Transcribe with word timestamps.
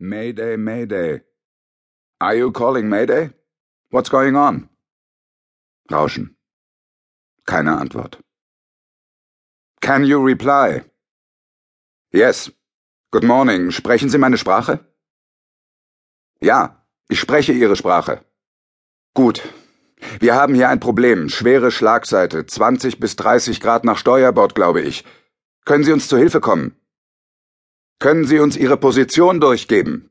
Mayday, 0.00 0.56
Mayday. 0.56 1.22
Are 2.20 2.34
you 2.36 2.52
calling 2.52 2.88
Mayday? 2.88 3.30
What's 3.90 4.08
going 4.08 4.36
on? 4.36 4.68
Rauschen. 5.90 6.36
Keine 7.46 7.76
Antwort. 7.80 8.18
Can 9.80 10.04
you 10.04 10.20
reply? 10.22 10.84
Yes. 12.12 12.50
Good 13.10 13.24
morning. 13.24 13.72
Sprechen 13.72 14.08
Sie 14.08 14.18
meine 14.18 14.38
Sprache? 14.38 14.78
Ja, 16.40 16.86
ich 17.08 17.18
spreche 17.18 17.52
Ihre 17.52 17.74
Sprache. 17.74 18.24
Gut. 19.14 19.42
Wir 20.20 20.36
haben 20.36 20.54
hier 20.54 20.68
ein 20.68 20.78
Problem. 20.78 21.28
Schwere 21.28 21.72
Schlagseite. 21.72 22.46
20 22.46 23.00
bis 23.00 23.16
30 23.16 23.60
Grad 23.60 23.84
nach 23.84 23.98
Steuerbord, 23.98 24.54
glaube 24.54 24.80
ich. 24.80 25.04
Können 25.64 25.82
Sie 25.82 25.92
uns 25.92 26.06
zu 26.06 26.16
Hilfe 26.16 26.40
kommen? 26.40 26.77
Können 27.98 28.26
Sie 28.26 28.38
uns 28.38 28.56
Ihre 28.56 28.76
Position 28.76 29.40
durchgeben? 29.40 30.10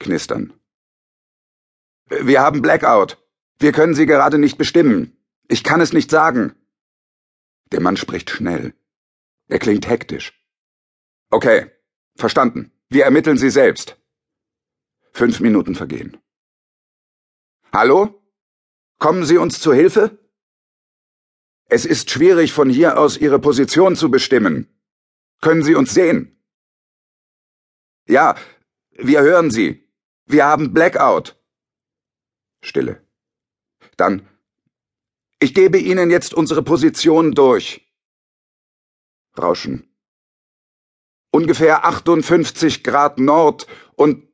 Knistern. 0.00 0.52
Wir 2.08 2.40
haben 2.40 2.62
Blackout. 2.62 3.16
Wir 3.58 3.72
können 3.72 3.94
Sie 3.94 4.06
gerade 4.06 4.38
nicht 4.38 4.58
bestimmen. 4.58 5.16
Ich 5.48 5.62
kann 5.62 5.80
es 5.80 5.92
nicht 5.92 6.10
sagen. 6.10 6.54
Der 7.72 7.80
Mann 7.80 7.96
spricht 7.96 8.30
schnell. 8.30 8.74
Er 9.48 9.60
klingt 9.60 9.88
hektisch. 9.88 10.32
Okay, 11.30 11.70
verstanden. 12.16 12.72
Wir 12.88 13.04
ermitteln 13.04 13.38
Sie 13.38 13.50
selbst. 13.50 13.96
Fünf 15.12 15.40
Minuten 15.40 15.74
vergehen. 15.74 16.16
Hallo? 17.72 18.22
Kommen 18.98 19.24
Sie 19.24 19.38
uns 19.38 19.60
zu 19.60 19.72
Hilfe? 19.72 20.18
Es 21.68 21.84
ist 21.84 22.10
schwierig, 22.10 22.52
von 22.52 22.70
hier 22.70 22.98
aus 22.98 23.16
Ihre 23.16 23.38
Position 23.38 23.96
zu 23.96 24.10
bestimmen. 24.10 24.75
Können 25.46 25.62
Sie 25.62 25.76
uns 25.76 25.94
sehen? 25.94 26.42
Ja, 28.08 28.34
wir 28.90 29.20
hören 29.20 29.52
Sie. 29.52 29.88
Wir 30.24 30.44
haben 30.44 30.74
Blackout. 30.74 31.40
Stille. 32.62 33.06
Dann. 33.96 34.28
Ich 35.38 35.54
gebe 35.54 35.78
Ihnen 35.78 36.10
jetzt 36.10 36.34
unsere 36.34 36.64
Position 36.64 37.30
durch. 37.30 37.88
Rauschen. 39.38 39.88
Ungefähr 41.30 41.84
58 41.84 42.82
Grad 42.82 43.20
Nord 43.20 43.68
und. 43.94 44.28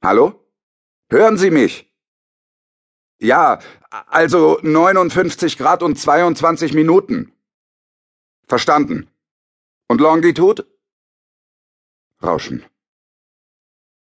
Hallo? 0.00 0.48
Hören 1.10 1.36
Sie 1.36 1.50
mich? 1.50 1.94
Ja, 3.18 3.58
also 3.90 4.58
59 4.62 5.58
Grad 5.58 5.82
und 5.82 5.98
22 5.98 6.72
Minuten. 6.72 7.34
Verstanden. 8.48 9.10
Und 9.88 10.00
Longitude? 10.00 10.66
Rauschen. 12.22 12.64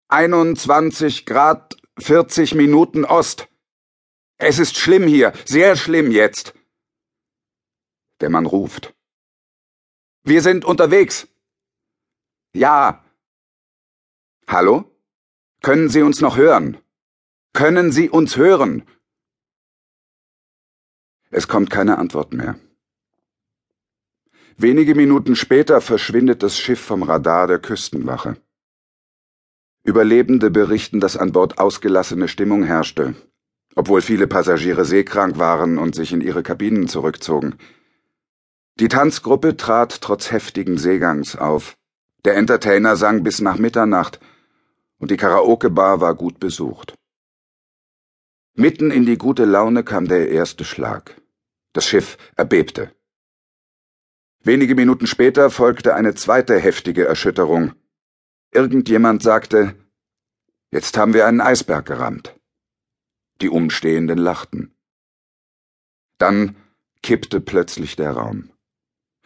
21 0.10 1.26
Grad 1.26 1.76
40 2.00 2.56
Minuten 2.56 3.04
Ost. 3.04 3.50
Es 4.38 4.60
ist 4.60 4.78
schlimm 4.78 5.08
hier, 5.08 5.34
sehr 5.46 5.76
schlimm 5.76 6.12
jetzt. 6.12 6.54
Der 8.22 8.30
Mann 8.30 8.46
ruft. 8.46 8.96
Wir 10.24 10.42
sind 10.42 10.64
unterwegs. 10.64 11.28
Ja. 12.54 13.04
Hallo? 14.48 14.90
Können 15.62 15.90
Sie 15.90 16.02
uns 16.02 16.22
noch 16.22 16.38
hören? 16.38 16.78
Können 17.54 17.92
Sie 17.92 18.10
uns 18.10 18.38
hören? 18.38 18.88
Es 21.30 21.48
kommt 21.48 21.70
keine 21.70 21.98
Antwort 21.98 22.32
mehr. 22.32 22.60
Wenige 24.60 24.96
Minuten 24.96 25.36
später 25.36 25.82
verschwindet 25.82 26.42
das 26.42 26.58
Schiff 26.58 26.80
vom 26.80 27.04
Radar 27.04 27.46
der 27.46 27.60
Küstenwache. 27.60 28.38
Überlebende 29.84 30.50
berichten, 30.50 31.00
dass 31.00 31.16
an 31.16 31.32
Bord 31.32 31.60
ausgelassene 31.60 32.28
Stimmung 32.28 32.64
herrschte, 32.64 33.14
obwohl 33.76 34.02
viele 34.02 34.26
Passagiere 34.26 34.84
seekrank 34.84 35.38
waren 35.38 35.78
und 35.78 35.94
sich 35.94 36.12
in 36.12 36.22
ihre 36.22 36.42
Kabinen 36.42 36.88
zurückzogen. 36.88 37.60
Die 38.80 38.88
Tanzgruppe 38.88 39.58
trat 39.58 40.02
trotz 40.02 40.32
heftigen 40.32 40.80
Seegangs 40.80 41.36
auf. 41.36 41.78
Der 42.26 42.36
Entertainer 42.36 42.96
sang 42.96 43.22
bis 43.22 43.40
nach 43.42 43.60
Mitternacht 43.60 44.20
und 44.98 45.12
die 45.12 45.18
Karaoke-Bar 45.18 46.02
war 46.02 46.16
gut 46.16 46.40
besucht. 46.40 46.96
Mitten 48.56 48.90
in 48.90 49.06
die 49.06 49.20
gute 49.20 49.46
Laune 49.46 49.84
kam 49.84 50.08
der 50.08 50.30
erste 50.30 50.66
Schlag. 50.66 51.22
Das 51.74 51.86
Schiff 51.86 52.18
erbebte. 52.36 52.97
Wenige 54.48 54.76
Minuten 54.76 55.08
später 55.08 55.50
folgte 55.50 55.94
eine 55.94 56.16
zweite 56.16 56.58
heftige 56.58 57.06
Erschütterung. 57.06 57.74
Irgendjemand 58.54 59.22
sagte, 59.22 59.76
Jetzt 60.72 60.98
haben 60.98 61.14
wir 61.14 61.28
einen 61.28 61.42
Eisberg 61.42 61.86
gerammt. 61.86 62.34
Die 63.42 63.50
Umstehenden 63.50 64.18
lachten. 64.18 64.74
Dann 66.18 66.56
kippte 67.04 67.42
plötzlich 67.42 67.98
der 67.98 68.12
Raum. 68.14 68.50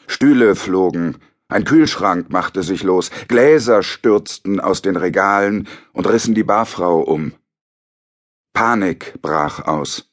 Stühle 0.08 0.56
flogen, 0.56 1.20
ein 1.48 1.66
Kühlschrank 1.66 2.32
machte 2.32 2.64
sich 2.64 2.82
los, 2.82 3.12
Gläser 3.28 3.84
stürzten 3.84 4.60
aus 4.60 4.82
den 4.82 4.96
Regalen 4.96 5.68
und 5.94 6.08
rissen 6.08 6.34
die 6.34 6.44
Barfrau 6.44 7.00
um. 7.00 7.36
Panik 8.54 9.22
brach 9.22 9.68
aus. 9.68 10.12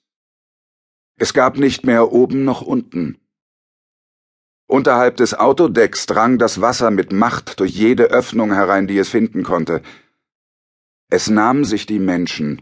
Es 1.19 1.33
gab 1.33 1.57
nicht 1.57 1.87
mehr 1.87 2.13
oben 2.13 2.45
noch 2.45 2.61
unten. 2.61 3.19
Unterhalb 4.71 5.17
des 5.17 5.33
Autodecks 5.33 6.05
drang 6.05 6.37
das 6.37 6.61
Wasser 6.61 6.91
mit 6.91 7.11
Macht 7.11 7.59
durch 7.59 7.73
jede 7.73 8.05
Öffnung 8.05 8.53
herein, 8.53 8.87
die 8.87 8.99
es 8.99 9.09
finden 9.09 9.43
konnte. 9.43 9.81
Es 11.09 11.31
nahm 11.31 11.65
sich 11.65 11.87
die 11.87 11.99
Menschen, 11.99 12.61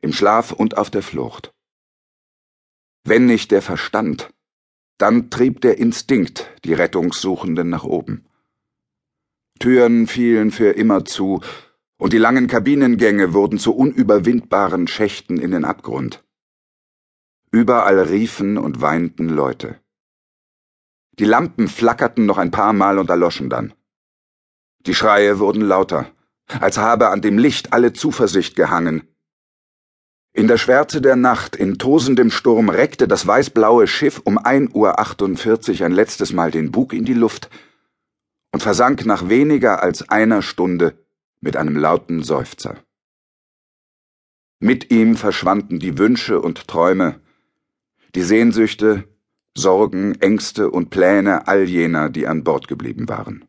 im 0.00 0.12
Schlaf 0.12 0.52
und 0.52 0.78
auf 0.78 0.88
der 0.88 1.02
Flucht. 1.02 1.52
Wenn 3.02 3.26
nicht 3.26 3.50
der 3.50 3.60
Verstand, 3.60 4.32
dann 4.98 5.28
trieb 5.28 5.60
der 5.62 5.78
Instinkt 5.78 6.48
die 6.64 6.74
Rettungssuchenden 6.74 7.68
nach 7.68 7.82
oben. 7.82 8.24
Türen 9.58 10.06
fielen 10.06 10.52
für 10.52 10.70
immer 10.70 11.04
zu, 11.04 11.40
und 11.98 12.12
die 12.12 12.18
langen 12.18 12.46
Kabinengänge 12.46 13.32
wurden 13.32 13.58
zu 13.58 13.74
unüberwindbaren 13.74 14.86
Schächten 14.86 15.38
in 15.38 15.50
den 15.50 15.64
Abgrund. 15.64 16.24
Überall 17.50 17.98
riefen 17.98 18.58
und 18.58 18.80
weinten 18.80 19.28
Leute. 19.28 19.80
Die 21.18 21.24
Lampen 21.24 21.68
flackerten 21.68 22.26
noch 22.26 22.38
ein 22.38 22.50
paar 22.50 22.72
Mal 22.72 22.98
und 22.98 23.08
erloschen 23.08 23.48
dann. 23.48 23.72
Die 24.80 24.94
Schreie 24.94 25.38
wurden 25.38 25.62
lauter, 25.62 26.10
als 26.60 26.78
habe 26.78 27.08
an 27.08 27.22
dem 27.22 27.38
Licht 27.38 27.72
alle 27.72 27.92
Zuversicht 27.92 28.54
gehangen. 28.54 29.08
In 30.32 30.48
der 30.48 30.58
Schwärze 30.58 31.00
der 31.00 31.16
Nacht, 31.16 31.56
in 31.56 31.78
tosendem 31.78 32.30
Sturm, 32.30 32.68
reckte 32.68 33.08
das 33.08 33.26
weißblaue 33.26 33.86
Schiff 33.86 34.20
um 34.22 34.36
ein 34.36 34.68
Uhr 34.70 35.00
achtundvierzig 35.00 35.82
ein 35.82 35.92
letztes 35.92 36.34
Mal 36.34 36.50
den 36.50 36.70
Bug 36.70 36.92
in 36.92 37.06
die 37.06 37.14
Luft 37.14 37.48
und 38.52 38.62
versank 38.62 39.06
nach 39.06 39.30
weniger 39.30 39.82
als 39.82 40.10
einer 40.10 40.42
Stunde 40.42 41.02
mit 41.40 41.56
einem 41.56 41.76
lauten 41.76 42.22
Seufzer. 42.22 42.76
Mit 44.58 44.90
ihm 44.90 45.16
verschwanden 45.16 45.78
die 45.78 45.96
Wünsche 45.96 46.40
und 46.40 46.68
Träume, 46.68 47.20
die 48.14 48.22
Sehnsüchte, 48.22 49.08
Sorgen, 49.56 50.20
Ängste 50.20 50.70
und 50.70 50.90
Pläne 50.90 51.48
all 51.48 51.64
jener, 51.64 52.10
die 52.10 52.26
an 52.26 52.44
Bord 52.44 52.68
geblieben 52.68 53.08
waren. 53.08 53.46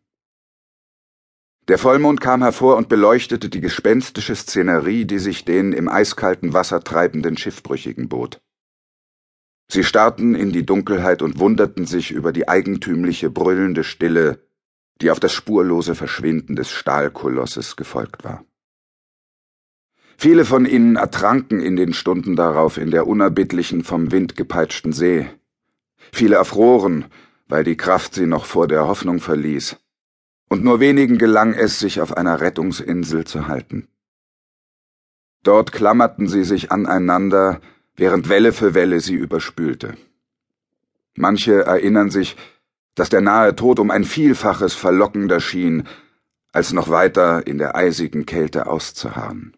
Der 1.67 1.77
Vollmond 1.77 2.21
kam 2.21 2.41
hervor 2.41 2.77
und 2.77 2.87
beleuchtete 2.87 3.49
die 3.49 3.59
gespenstische 3.59 4.33
Szenerie, 4.33 5.03
die 5.03 5.19
sich 5.19 5.43
den 5.43 5.73
im 5.73 5.89
eiskalten 5.89 6.53
Wasser 6.53 6.81
treibenden 6.81 7.35
Schiffbrüchigen 7.37 8.07
bot. 8.07 8.39
Sie 9.69 9.83
starrten 9.83 10.33
in 10.33 10.53
die 10.53 10.65
Dunkelheit 10.65 11.21
und 11.21 11.39
wunderten 11.39 11.85
sich 11.85 12.11
über 12.11 12.31
die 12.31 12.47
eigentümliche, 12.47 13.29
brüllende 13.29 13.83
Stille, 13.83 14.47
die 15.01 15.11
auf 15.11 15.19
das 15.19 15.33
spurlose 15.33 15.93
Verschwinden 15.93 16.55
des 16.55 16.71
Stahlkolosses 16.71 17.75
gefolgt 17.75 18.23
war. 18.23 18.45
Viele 20.17 20.45
von 20.45 20.65
ihnen 20.65 20.95
ertranken 20.95 21.59
in 21.59 21.75
den 21.75 21.93
Stunden 21.93 22.37
darauf 22.37 22.77
in 22.77 22.91
der 22.91 23.07
unerbittlichen, 23.07 23.83
vom 23.83 24.11
Wind 24.13 24.37
gepeitschten 24.37 24.93
See, 24.93 25.29
Viele 26.11 26.35
erfroren, 26.35 27.05
weil 27.47 27.63
die 27.63 27.77
Kraft 27.77 28.13
sie 28.13 28.25
noch 28.25 28.45
vor 28.45 28.67
der 28.67 28.87
Hoffnung 28.87 29.19
verließ, 29.19 29.77
und 30.49 30.63
nur 30.63 30.79
wenigen 30.79 31.17
gelang 31.17 31.53
es, 31.53 31.79
sich 31.79 32.01
auf 32.01 32.15
einer 32.15 32.41
Rettungsinsel 32.41 33.25
zu 33.25 33.47
halten. 33.47 33.87
Dort 35.43 35.71
klammerten 35.71 36.27
sie 36.27 36.43
sich 36.43 36.71
aneinander, 36.71 37.61
während 37.95 38.29
Welle 38.29 38.53
für 38.53 38.73
Welle 38.73 38.99
sie 38.99 39.15
überspülte. 39.15 39.97
Manche 41.15 41.65
erinnern 41.65 42.09
sich, 42.09 42.35
dass 42.95 43.09
der 43.09 43.21
nahe 43.21 43.55
Tod 43.55 43.79
um 43.79 43.91
ein 43.91 44.03
Vielfaches 44.03 44.73
verlockender 44.73 45.39
schien, 45.39 45.87
als 46.51 46.73
noch 46.73 46.89
weiter 46.89 47.45
in 47.45 47.57
der 47.57 47.75
eisigen 47.75 48.25
Kälte 48.25 48.67
auszuharren. 48.67 49.55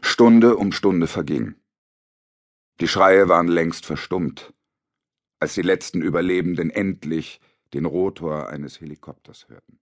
Stunde 0.00 0.56
um 0.56 0.72
Stunde 0.72 1.06
verging. 1.06 1.54
Die 2.80 2.88
Schreie 2.88 3.28
waren 3.28 3.48
längst 3.48 3.86
verstummt 3.86 4.52
als 5.38 5.54
die 5.54 5.62
letzten 5.62 6.02
Überlebenden 6.02 6.70
endlich 6.70 7.40
den 7.74 7.84
Rotor 7.84 8.48
eines 8.48 8.80
Helikopters 8.80 9.48
hörten. 9.48 9.78